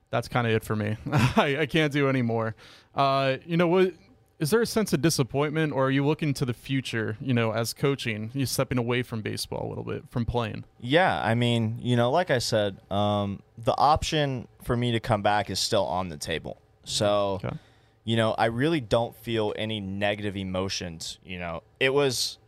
[0.10, 0.98] that's kind of it for me.
[1.12, 2.56] I, I can't do anymore.
[2.96, 3.94] Uh, you know what?
[4.42, 7.16] Is there a sense of disappointment, or are you looking to the future?
[7.22, 10.66] You know, as coaching, you stepping away from baseball a little bit, from playing.
[10.80, 15.22] Yeah, I mean, you know, like I said, um, the option for me to come
[15.22, 16.58] back is still on the table.
[16.86, 17.56] So, Okay.
[18.04, 21.20] you know, I really don't feel any negative emotions.
[21.24, 22.40] You know, it was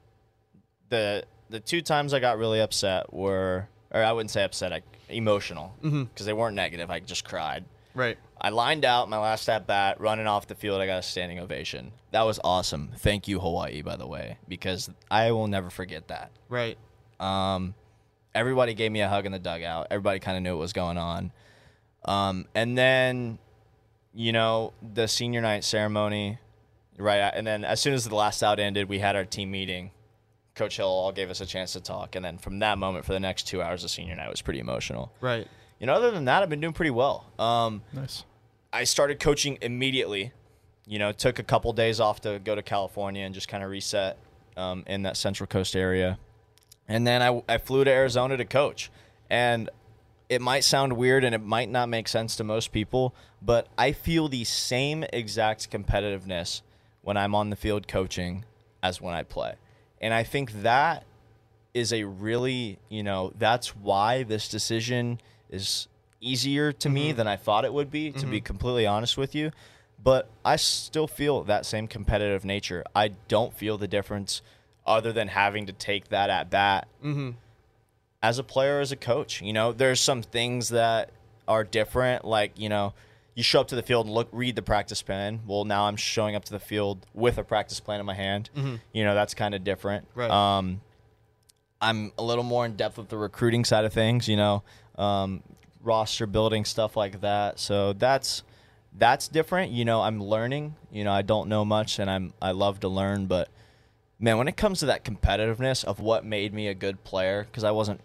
[0.90, 4.82] the the two times I got really upset were, or I wouldn't say upset, I,
[5.10, 6.90] emotional, because they weren't negative.
[6.90, 7.66] I just cried.
[7.94, 10.82] Right, I lined out my last at bat, running off the field.
[10.82, 11.92] I got a standing ovation.
[12.12, 12.92] That was awesome.
[12.98, 16.32] Thank you, Hawaii, by the way, because I will never forget that.
[16.50, 16.78] right,
[17.20, 17.74] Um,
[18.36, 19.88] everybody gave me a hug in the dugout.
[19.92, 21.32] Everybody kind of knew what was going on.
[22.06, 23.40] Um, and then,
[24.14, 26.38] you know, the senior night ceremony,
[26.98, 27.20] right?
[27.34, 29.92] And then as soon as the last out ended, we had our team meeting.
[30.56, 32.16] Coach Hill all gave us a chance to talk.
[32.16, 34.60] And then from that moment, for the next two hours of senior night, was pretty
[34.60, 35.12] emotional.
[35.22, 35.48] right,
[35.84, 37.26] You know, other than that, I've been doing pretty well.
[37.38, 38.24] Um, Nice.
[38.72, 40.32] I started coaching immediately.
[40.88, 43.70] You know, took a couple days off to go to California and just kind of
[43.70, 44.18] reset
[44.56, 46.20] um, in that Central Coast area.
[46.88, 48.92] And then I, I flew to Arizona to coach.
[49.30, 49.70] And
[50.30, 53.92] it might sound weird and it might not make sense to most people, but I
[53.92, 56.62] feel the same exact competitiveness
[57.02, 58.46] when I'm on the field coaching
[58.82, 59.56] as when I play.
[60.00, 61.04] And I think that
[61.74, 65.20] is a really, you know, that's why this decision
[65.54, 65.88] is
[66.20, 69.52] easier to me than I thought it would be, to be completely honest with you.
[70.02, 72.84] But I still feel that same competitive nature.
[72.94, 74.42] I don't feel the difference
[74.86, 77.32] other than having to take that at bat mm-hmm.
[78.22, 79.42] as a player, as a coach.
[79.42, 81.12] You know, there's some things that
[81.48, 82.94] are different, like, you know,
[83.36, 85.40] you show up to the field and look read the practice plan.
[85.48, 88.50] Well, now I'm showing up to the field with a practice plan in my hand.
[88.92, 90.08] You know, that's kind of different.
[90.16, 90.30] Right.
[90.30, 90.82] Um,
[91.82, 94.64] I'm a little more in depth with the recruiting side of things, you know,
[94.98, 95.44] um,
[95.82, 97.60] roster building stuff like that.
[97.60, 98.44] So that's
[98.96, 99.72] that's different.
[99.72, 100.76] You know, I'm learning.
[100.92, 103.26] You know, I don't know much, and I'm I love to learn.
[103.26, 103.50] But
[104.20, 107.64] man, when it comes to that competitiveness of what made me a good player, because
[107.64, 108.02] I wasn't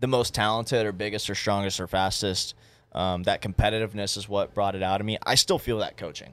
[0.00, 2.54] the most talented or biggest or strongest or fastest.
[2.92, 5.18] Um, that competitiveness is what brought it out of me.
[5.26, 6.32] I still feel that coaching.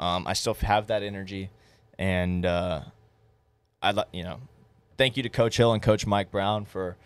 [0.00, 1.50] Um, I still have that energy,
[1.96, 2.80] and uh,
[3.80, 4.40] I you know.
[4.98, 6.96] Thank you to Coach Hill and Coach Mike Brown for,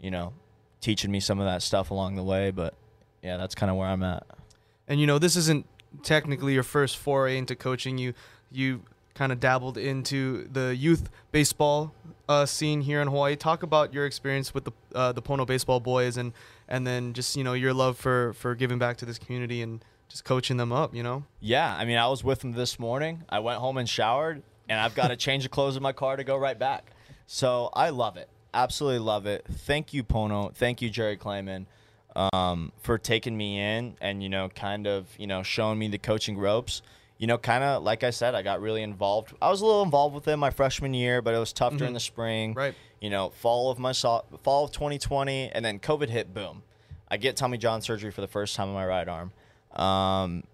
[0.00, 0.32] you know,
[0.84, 2.50] teaching me some of that stuff along the way.
[2.50, 2.74] But
[3.22, 4.26] yeah, that's kind of where I'm at.
[4.86, 5.66] And you know, this isn't
[6.02, 7.98] technically your first foray into coaching.
[7.98, 8.14] You
[8.52, 8.82] you
[9.14, 11.94] kind of dabbled into the youth baseball
[12.28, 13.36] uh, scene here in Hawaii.
[13.36, 16.32] Talk about your experience with the uh, the Pono baseball boys, and
[16.68, 19.82] and then just you know your love for for giving back to this community and
[20.08, 20.94] just coaching them up.
[20.94, 21.24] You know.
[21.40, 23.24] Yeah, I mean, I was with them this morning.
[23.30, 26.16] I went home and showered, and I've got to change the clothes in my car
[26.16, 26.90] to go right back.
[27.26, 28.28] So I love it.
[28.54, 29.44] Absolutely love it.
[29.50, 30.54] Thank you, Pono.
[30.54, 31.66] Thank you, Jerry Clayman,
[32.14, 35.98] um, for taking me in and you know, kind of you know, showing me the
[35.98, 36.80] coaching ropes
[37.18, 39.34] you know, kind of like I said, I got really involved.
[39.40, 41.78] I was a little involved with them my freshman year, but it was tough mm-hmm.
[41.78, 42.54] during the spring.
[42.54, 42.74] Right.
[43.00, 46.34] You know, fall of my fall of 2020, and then COVID hit.
[46.34, 46.62] Boom,
[47.08, 49.32] I get Tommy John surgery for the first time on my right arm.
[49.72, 50.44] Um,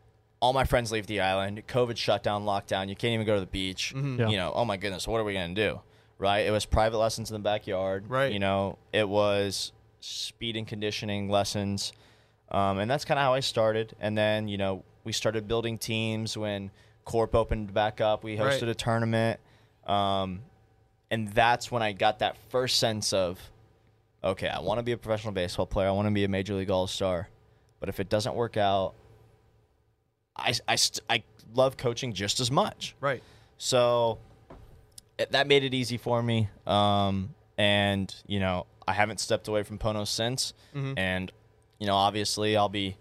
[0.41, 1.63] all my friends leave the island.
[1.67, 2.89] COVID shut down, lockdown.
[2.89, 3.93] You can't even go to the beach.
[3.95, 4.21] Mm-hmm.
[4.21, 4.29] Yeah.
[4.29, 5.81] You know, oh my goodness, what are we gonna do?
[6.21, 6.47] Right.
[6.47, 8.05] It was private lessons in the backyard.
[8.09, 8.31] Right.
[8.31, 11.93] You know, it was speed and conditioning lessons.
[12.51, 13.97] Um, and that's kind of how I started.
[14.01, 16.71] And then, you know, we started building teams when
[17.07, 18.23] Corp opened back up.
[18.23, 18.69] We hosted right.
[18.69, 19.41] a tournament.
[19.87, 20.43] Um,
[21.11, 23.41] and that's when I got that first sense of,
[24.23, 25.89] okay, I want to be a professional baseball player.
[25.89, 27.29] I want to be a major league all star.
[27.81, 28.93] But if it doesn't work out,
[30.37, 31.23] I, I, st- I
[31.55, 32.95] love coaching just as much.
[33.01, 33.23] Right.
[33.57, 34.19] So
[35.31, 36.49] that made it easy for me.
[36.67, 40.55] Um, and, you know, I haven't stepped away from Pono since.
[40.75, 40.95] Mm-hmm.
[40.97, 41.33] And,
[41.79, 42.97] you know, obviously I'll be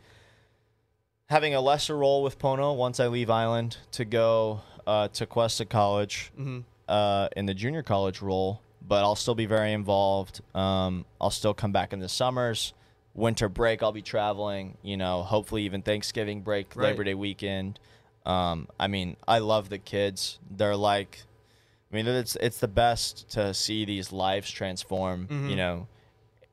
[1.30, 5.66] having a lesser role with Pono once I leave Island to go uh, to Cuesta
[5.66, 6.60] College mm-hmm.
[6.88, 10.42] uh, in the junior college role, but I'll still be very involved.
[10.56, 12.74] Um, I'll still come back in the summers.
[13.14, 14.78] Winter break, I'll be traveling.
[14.82, 16.86] You know, hopefully even Thanksgiving break, right.
[16.86, 17.80] Labor Day weekend.
[18.26, 20.40] Um, I mean, I love the kids.
[20.50, 21.24] They're like,
[21.92, 25.28] I mean, it's it's the best to see these lives transform.
[25.28, 25.50] Mm-hmm.
[25.50, 25.88] You know,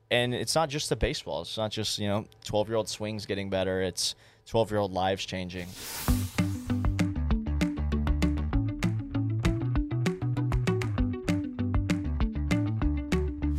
[0.09, 1.41] and it's not just the baseball.
[1.41, 3.81] It's not just you know, twelve year old swings getting better.
[3.81, 4.15] It's
[4.47, 5.67] 12 year old lives changing.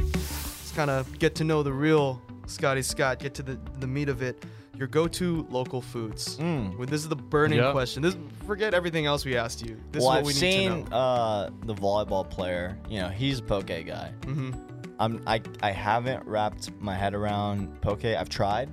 [0.08, 4.08] Let's kind of get to know the real Scotty Scott, get to the, the meat
[4.08, 4.42] of it.
[4.78, 6.36] Your go to local foods.
[6.36, 6.86] Mm.
[6.88, 7.72] This is the burning yep.
[7.72, 8.00] question.
[8.00, 9.76] This Forget everything else we asked you.
[9.90, 10.96] This well, is what I've we seen, need to know.
[10.96, 14.12] Uh, the volleyball player, you know, he's a poke guy.
[14.20, 14.52] Mm-hmm.
[15.00, 18.04] I'm, I, I haven't wrapped my head around poke.
[18.04, 18.70] I've tried.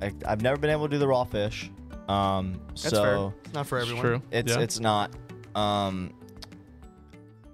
[0.00, 1.70] I, I've never been able to do the raw fish.
[2.08, 3.34] Um, That's so fair.
[3.44, 4.02] It's not for everyone.
[4.02, 4.22] True.
[4.30, 4.60] It's yeah.
[4.60, 5.14] it's not.
[5.54, 6.14] Um,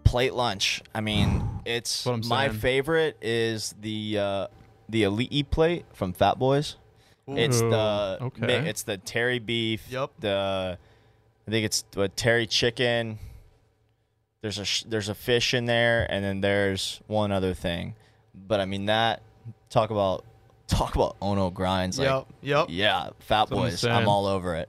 [0.05, 0.83] plate lunch.
[0.94, 2.59] I mean, it's my saying.
[2.59, 4.46] favorite is the uh,
[4.88, 6.76] the elite eat plate from Fat Boys.
[7.31, 7.37] Ooh.
[7.37, 8.69] It's the okay.
[8.69, 9.87] it's the teri beef.
[9.90, 10.11] Yep.
[10.21, 10.79] The
[11.47, 13.19] I think it's the teri chicken.
[14.43, 17.95] There's a sh- there's a fish in there, and then there's one other thing.
[18.35, 19.23] But I mean that
[19.69, 20.25] talk about
[20.66, 21.99] talk about Ono grinds.
[21.99, 22.27] Like, yep.
[22.43, 22.66] Yep.
[22.71, 23.85] Yeah, Fat That's Boys.
[23.85, 24.69] I'm, I'm, all over it.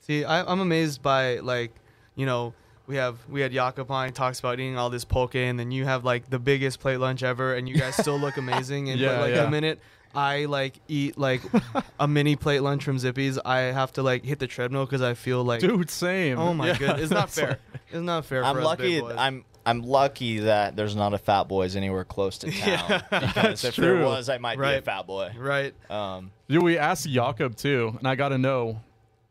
[0.00, 1.72] See, I, am amazed by like,
[2.16, 2.54] you know,
[2.86, 6.04] we have we had Jakopine talks about eating all this poke, and then you have
[6.04, 8.90] like the biggest plate lunch ever, and you guys still look amazing.
[8.90, 9.44] And yeah, like yeah.
[9.44, 9.80] a minute,
[10.18, 11.42] I like eat like
[12.00, 13.38] a mini plate lunch from Zippy's.
[13.38, 16.40] I have to like hit the treadmill because I feel like dude, same.
[16.40, 17.60] Oh my yeah, god, it's not fair.
[17.88, 18.44] It's not fair.
[18.44, 19.00] I'm lucky.
[19.00, 23.02] I'm I'm lucky that there's not a Fat Boys anywhere close to town.
[23.12, 23.84] Yeah, because if true.
[23.84, 24.72] there was, I might right.
[24.72, 25.32] be a Fat Boy.
[25.38, 25.72] Right.
[25.88, 28.80] Um, Dude, we asked Jakob too, and I got to know.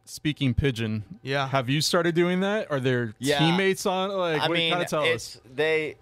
[0.09, 1.49] Speaking pidgin, yeah.
[1.49, 2.71] Have you started doing that?
[2.71, 3.39] Are there yeah.
[3.39, 4.09] teammates on?
[4.09, 5.41] Like, I what mean, kind of tell it's, us?
[5.53, 5.97] They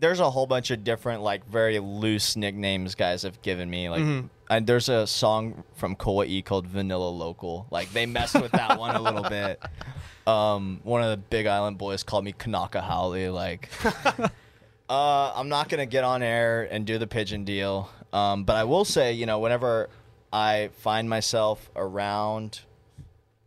[0.00, 3.88] there's a whole bunch of different like very loose nicknames guys have given me.
[3.88, 4.26] Like, mm-hmm.
[4.48, 7.66] and there's a song from Kauai called Vanilla Local.
[7.70, 9.62] Like they messed with that one a little bit.
[10.26, 13.30] Um, one of the Big Island boys called me Kanaka haole.
[13.32, 13.68] Like,
[14.88, 17.90] uh, I'm not gonna get on air and do the pidgin deal.
[18.12, 19.88] Um, but I will say, you know, whenever
[20.32, 22.60] I find myself around,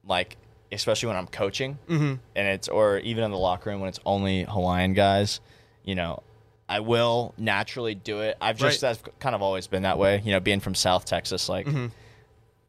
[0.05, 0.37] like,
[0.71, 2.15] especially when I'm coaching, mm-hmm.
[2.35, 5.41] and it's or even in the locker room when it's only Hawaiian guys,
[5.83, 6.23] you know,
[6.75, 8.37] I will naturally do it.
[8.41, 8.89] I've just Right.
[8.89, 10.21] I've kind of always been that way.
[10.25, 11.65] You know, being from South Texas, like.
[11.67, 11.87] Mm-hmm.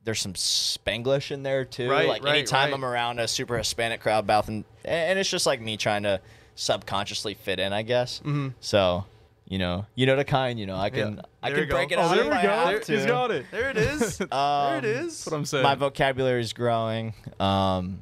[0.05, 1.89] There's some Spanglish in there too.
[1.89, 2.75] Right, like right, anytime right.
[2.75, 6.21] I'm around a super Hispanic crowd, mouth and and it's just like me trying to
[6.57, 8.19] subconsciously fit in, I guess.
[8.19, 8.49] Mm-hmm.
[8.61, 9.07] So
[9.49, 10.61] you know, you know the kind.
[10.61, 11.23] You know, I can Yeah.
[11.43, 11.75] I can you go.
[11.77, 12.37] break it Oh, out there we go.
[12.37, 13.07] have He's to.
[13.07, 13.47] got it.
[13.51, 14.19] There it is.
[14.19, 15.05] there Um, it is.
[15.25, 15.63] That's what I'm saying.
[15.63, 17.15] My vocabulary is growing.
[17.41, 18.01] Um,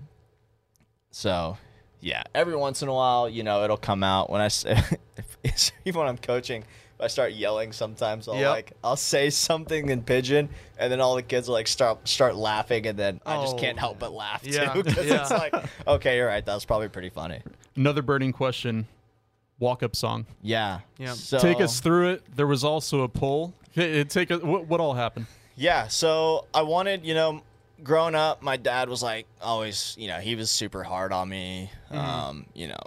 [1.13, 1.57] so
[2.03, 4.77] yeah, every once in a while, you know, it'll come out when I say,
[5.45, 6.63] if, even when I'm coaching.
[6.63, 8.51] If I start yelling, sometimes I'll Yep.
[8.51, 12.37] like I'll say something in pidgin, and then all the kids will like start start
[12.37, 13.59] laughing, and then I just Oh.
[13.59, 15.23] can't help but laugh Yeah, too because yeah.
[15.23, 15.55] it's like,
[15.87, 17.41] okay, you're right, that was probably pretty funny.
[17.77, 18.87] Another burning question.
[19.59, 20.27] Walk up song.
[20.43, 20.81] Yeah.
[20.99, 21.13] Yeah.
[21.15, 22.37] So, Take us through it.
[22.37, 23.55] There was also a poll.
[23.71, 25.27] Hey, it- take a, what, what all happened?
[25.55, 27.43] Yeah, so I wanted, you know,
[27.83, 31.71] growing up, my dad was like always, you know, he was super hard on me.
[31.91, 32.79] Um, you know,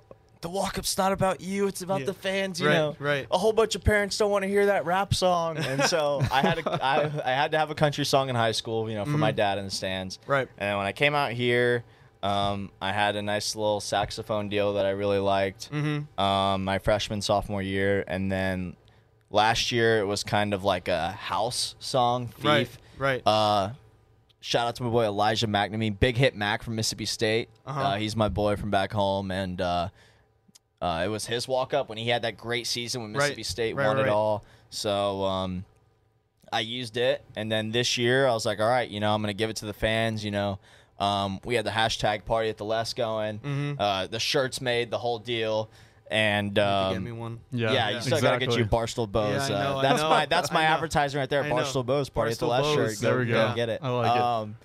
[0.42, 2.06] the walk up's not about you, it's about Yeah.
[2.08, 2.96] the fans, you Right, know.
[3.00, 3.28] right.
[3.32, 5.58] A whole bunch of parents don't want to hear that rap song.
[5.58, 8.52] And so I had a, I, I had to have a country song in high
[8.52, 10.20] school, you know, for my dad in the stands.
[10.28, 10.48] Right.
[10.58, 11.84] And when I came out here,
[12.24, 15.72] um, I had a nice little saxophone deal that I really liked.
[15.72, 16.20] Mm-hmm.
[16.20, 18.76] Um, my freshman sophomore year, and then
[19.30, 22.44] last year it was kind of like a house song, Thief.
[22.44, 22.70] Right.
[22.98, 23.22] Right.
[23.28, 23.72] Uh,
[24.46, 27.50] shout out to my boy Elijah McNamee, big hit Mac from Mississippi State.
[27.66, 27.82] Uh-huh.
[27.82, 29.90] Uh, he's my boy from back home, and uh,
[30.82, 33.18] uh, it was his walk up when he had that great season when Right.
[33.22, 34.06] Mississippi State Right, won right.
[34.06, 34.44] it all.
[34.70, 35.66] So um,
[36.54, 39.22] I used it, and then this year I was like, all right, you know, I'm
[39.22, 40.24] gonna give it to the fans.
[40.24, 40.60] You know,
[41.00, 43.78] um, we had the hashtag party at the Les going, Mhm.
[43.80, 45.72] uh, the shirts made, the whole deal,
[46.12, 47.40] and You um, get me one.
[47.52, 49.50] Yeah, yeah, you still gotta get you Barstool Bows.
[49.50, 50.10] Yeah, I uh, know, I that's know.
[50.10, 50.74] my that's my I know.
[50.76, 51.44] advertising right there.
[51.44, 51.56] I know.
[51.56, 52.76] Barstool Bows party at the Barstool last Bows.
[52.76, 53.02] shirt.
[53.02, 53.56] Go, There we go go.
[53.56, 53.80] get it.
[53.84, 54.22] I like it.
[54.22, 54.56] um,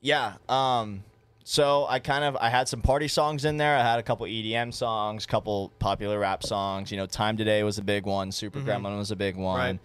[0.00, 0.34] Yeah.
[0.48, 1.02] Um.
[1.44, 3.76] So I kind of I had some party songs in there.
[3.76, 6.90] I had a couple EDM songs, couple popular rap songs.
[6.90, 8.32] You know, Time Today was a big one.
[8.32, 8.64] Super Mhm.
[8.66, 9.78] Gremlin was a big one.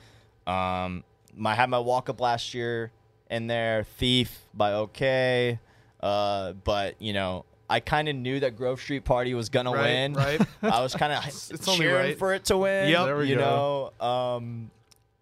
[0.47, 1.03] Um.
[1.45, 2.91] I had my walk up last year
[3.29, 3.83] in there.
[3.97, 5.59] Thief by Ookay.
[6.01, 6.53] Uh.
[6.53, 7.45] But you know.
[7.71, 10.13] I kind of knew that Grove Street Party was gonna Right, win.
[10.13, 10.41] right.
[10.61, 12.17] I was kind of It's only cheering right.
[12.19, 12.89] for it to win.
[12.89, 13.05] Yep.
[13.05, 13.93] There we you go.
[13.99, 14.71] know, um,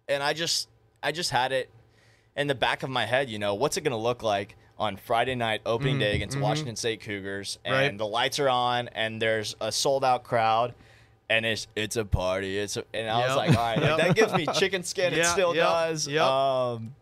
[0.08, 0.68] and I just,
[1.02, 1.70] I just had it
[2.36, 3.30] in the back of my head.
[3.30, 6.40] You know, what's it gonna look like on Friday night opening Mhm, day against mhm.
[6.40, 7.96] Washington State Cougars, and Right.
[7.98, 10.74] the lights are on, and there's a sold out crowd.
[11.28, 12.58] And it's it's a party.
[12.58, 15.12] It's a, and I was like, all right, like, that gives me chicken skin.
[15.14, 16.08] It still yep, does.
[16.08, 16.22] yep.
[16.24, 16.96] Um,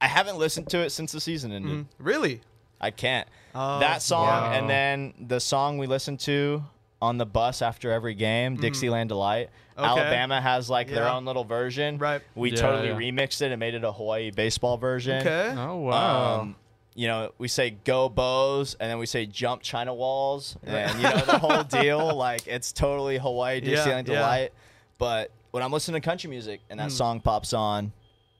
[0.00, 1.70] I haven't listened to it since the season ended.
[1.80, 1.86] Mhm.
[1.98, 2.40] Really?
[2.80, 3.26] I can't.
[3.54, 4.52] Oh, that song wow.
[4.52, 6.64] and then the song we listen to
[7.00, 9.50] on the bus after every game, Dixieland Delight.
[9.76, 9.86] Okay.
[9.86, 11.98] Alabama has like their own little version.
[11.98, 12.22] Right.
[12.34, 12.94] We Yeah, totally yeah.
[13.12, 15.20] remixed it and made it a Hawaii baseball version.
[15.26, 15.54] Okay.
[15.56, 16.40] Oh wow.
[16.40, 16.56] Um,
[16.94, 21.02] you know, we say go bows and then we say jump China walls and you
[21.02, 22.14] know the whole deal.
[22.14, 24.14] Like it's totally Hawaii Yeah, Dixieland yeah.
[24.14, 24.52] Delight.
[24.98, 26.92] But when I'm listening to country music and that Mm.
[26.92, 27.92] song pops on,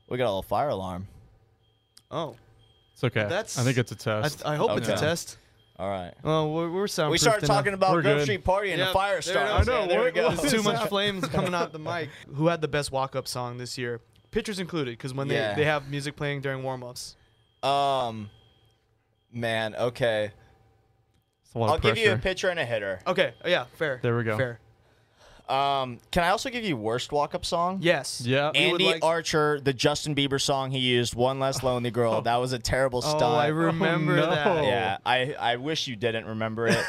[0.08, 1.08] we got a little fire alarm.
[2.10, 2.36] Oh,
[2.94, 3.24] it's okay.
[3.28, 4.44] that's- I think it's a test.
[4.46, 5.00] I hope it's a Okay.
[5.00, 5.37] test.
[5.76, 6.14] All right.
[6.22, 7.12] Oh, we're, we're soundproof.
[7.12, 8.22] We started talking about We're Grove good.
[8.22, 9.62] Street Party and Yep, the fire there it starts.
[9.62, 9.68] is.
[9.68, 10.28] I know, Yeah, there we what- go.
[10.28, 12.09] what Too is much flames coming out the mic.
[12.35, 14.00] Who had the best walk-up song this year?
[14.30, 15.54] Pitchers included, because when they, Yeah.
[15.54, 17.16] they have music playing during warm-ups.
[17.64, 18.30] Um,
[19.33, 20.30] man, okay.
[21.44, 23.00] It's a lot I'll of give you a pitcher and a hitter.
[23.07, 23.98] Okay, oh, yeah, fair.
[24.02, 24.37] There we go.
[24.37, 24.61] Fair.
[25.48, 27.78] Um, can I also give you worst walk-up song?
[27.83, 28.22] Yes.
[28.24, 28.50] Yeah.
[28.54, 32.52] Andy like- Archer, the Justin Bieber song he used, "One Less Lonely Girl." That was
[32.52, 33.22] a terrible stunt.
[33.22, 34.30] Oh, I remember no.
[34.30, 34.64] that.
[34.64, 36.85] yeah, I I wish you didn't remember it,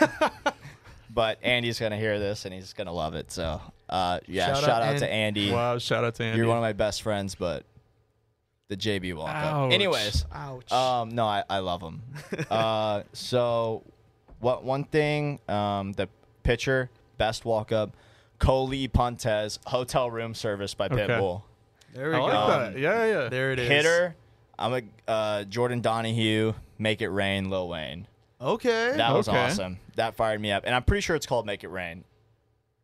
[1.09, 3.29] but Andy's gonna hear this and he's gonna love it.
[3.29, 5.51] So, uh, yeah, Shout shout, out out, to Andy.
[5.51, 5.77] Wow.
[5.77, 6.37] Shout out to Andy.
[6.37, 7.65] You're one of my best friends, but
[8.67, 9.71] the JB walk-up.
[9.71, 10.71] Anyways, Ouch.
[10.71, 12.01] Um, no, I, I love him.
[12.49, 13.83] uh, so,
[14.39, 15.39] what one thing?
[15.47, 16.07] Um, the
[16.43, 17.95] pitcher best walk up,
[18.39, 21.07] Coley Pontes, hotel room service by Okay.
[21.07, 21.43] Pitbull.
[21.93, 22.25] there we I go.
[22.25, 22.79] like Um, that.
[22.79, 23.29] Yeah, yeah.
[23.29, 23.67] There it is.
[23.67, 24.15] Hitter,
[24.59, 28.07] I'm a uh, Jordan Donahue, make it rain, Lil Wayne.
[28.41, 28.93] Okay.
[28.97, 29.37] That was Okay.
[29.45, 29.79] awesome.
[29.95, 32.03] That fired me up, and I'm pretty sure it's called Make It Rain.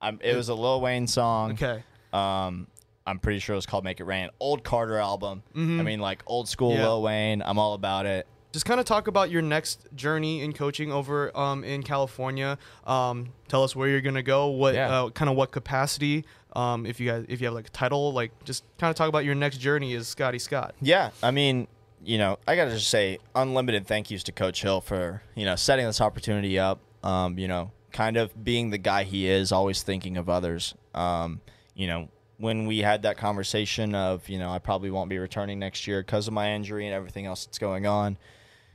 [0.01, 1.51] I'm, it was a Lil Wayne song.
[1.53, 1.83] okay.
[2.13, 2.67] Um,
[3.05, 4.29] I'm pretty sure it was called Make It Rain.
[4.39, 5.43] Old Carter album.
[5.55, 5.79] Mhm.
[5.79, 6.83] I mean, like old school Yeah.
[6.87, 7.41] Lil Wayne.
[7.41, 8.27] I'm all about it.
[8.51, 12.57] Just kind of talk about your next journey in coaching over um, in California.
[12.85, 14.47] Um, tell us where you're gonna go.
[14.47, 15.03] What Yeah.
[15.03, 16.25] uh, kind of what capacity?
[16.53, 19.07] Um, if you guys if you have like a title, like just kind of talk
[19.07, 20.75] about your next journey as Scotty Scott.
[20.81, 21.67] Yeah, I mean,
[22.03, 25.55] you know, I gotta just say unlimited thank yous to Coach Hill for you know
[25.55, 26.79] setting this opportunity up.
[27.03, 30.75] Um, you know, kind of being the guy he is, always thinking of others.
[30.93, 31.39] Um,
[31.73, 35.57] you know, when we had that conversation of you know I probably won't be returning
[35.57, 38.17] next year because of my injury and everything else that's going on.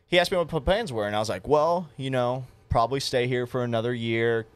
[0.08, 3.00] He asked me what my plans were, and I was like, well, you know, probably
[3.00, 4.46] stay here for another year,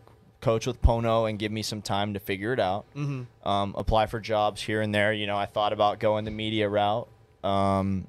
[0.41, 3.49] coach with Pono, and give me some time to figure it out Mm-hmm.
[3.49, 5.13] um, apply for jobs here and there.
[5.13, 7.09] You know, I thought about going the media route,
[7.43, 8.07] um,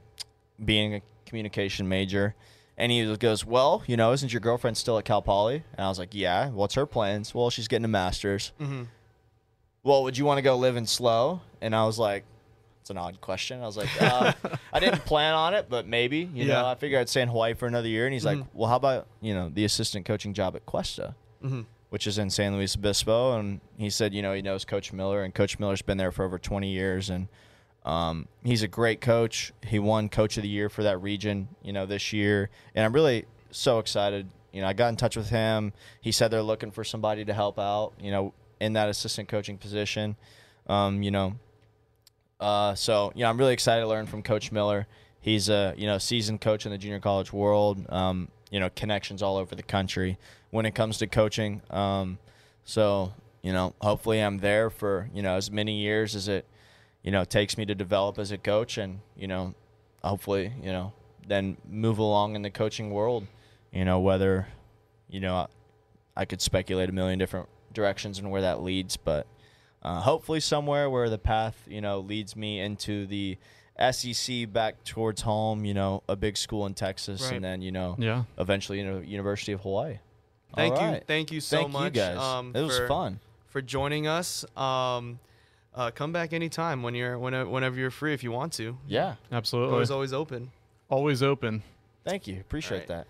[0.64, 2.36] being a communication major.
[2.78, 5.64] And he goes, Well, you know, isn't your girlfriend still at Cal Poly?
[5.78, 6.50] And I was like, Yeah.
[6.50, 7.34] What's her plans?
[7.36, 8.54] Well, she's getting a master's.
[8.60, 8.84] Mm-hmm.
[9.84, 11.42] well, would you want to go live in Slow?
[11.62, 12.24] And I was like,
[12.82, 13.61] it's an odd question.
[13.61, 14.34] I was like, uh,
[14.73, 16.19] I didn't plan on it, but maybe.
[16.34, 16.61] You Yeah.
[16.61, 18.05] know, I figured I'd stay in Hawaii for another year.
[18.05, 21.15] And he's like, well, how about you know the assistant coaching job at Cuesta,
[21.89, 23.38] which is in San Luis Obispo?
[23.39, 26.25] And he said, you know, he knows Coach Miller, and Coach Miller's been there for
[26.25, 27.27] over 20 years, and
[27.86, 29.53] um, he's a great coach.
[29.65, 32.93] He won Coach of the Year for that region, you know, this year, and I'm
[32.93, 34.27] really so excited.
[34.53, 35.71] You know, I got in touch with him.
[36.01, 39.57] He said they're looking for somebody to help out, you know, in that assistant coaching
[39.57, 40.15] position.
[40.67, 41.36] Um, you know,
[42.42, 44.88] uh, so you know, I'm really excited to learn from Coach Miller.
[45.22, 47.86] He's a you know seasoned coach in the junior college world.
[47.89, 50.18] Um, you know, connections all over the country
[50.50, 51.62] when it comes to coaching.
[51.70, 52.18] Um,
[52.66, 53.14] so
[53.44, 56.46] you know, hopefully, I'm there for you know as many years as it
[57.04, 59.54] you know takes me to develop as a coach, and you know,
[60.04, 60.94] hopefully, you know,
[61.28, 63.28] then move along in the coaching world.
[63.72, 64.48] You know, whether
[65.10, 65.48] you know I,
[66.18, 69.28] I could speculate a million different directions and where that leads, but
[69.82, 73.38] uh, hopefully somewhere where the path you know leads me into the
[73.91, 75.65] SEC back towards home.
[75.65, 77.34] You know, a big school in Texas, Right.
[77.36, 78.23] and then you know Yeah.
[78.38, 79.97] eventually you know University of Hawaii.
[80.55, 81.03] Thank All you, right.
[81.07, 81.84] thank you so Thank much.
[81.95, 82.17] you guys.
[82.17, 83.19] Um, it was for, fun.
[83.47, 84.43] for joining us.
[84.57, 85.19] Um,
[85.73, 88.77] uh, come back anytime when you're whenever, whenever you're free if you want to.
[88.86, 89.15] Yeah.
[89.32, 89.75] Absolutely.
[89.75, 90.51] Doors always open.
[90.89, 91.63] Always open.
[92.03, 92.39] Thank you.
[92.41, 92.88] Appreciate right.
[92.89, 93.07] that.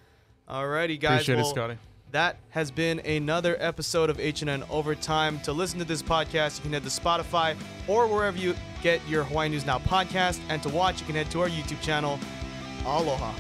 [0.48, 1.22] Alrighty, guys.
[1.28, 1.78] Appreciate well, it, Scotty.
[2.12, 5.40] That has been another episode of HNN Overtime.
[5.42, 7.56] To listen to this podcast, you can head to Spotify
[7.88, 8.54] or wherever you
[8.84, 10.42] get your Hawaii News Now podcast.
[10.50, 12.20] And to watch, you can head to our YouTube channel.
[12.86, 13.34] Aloha.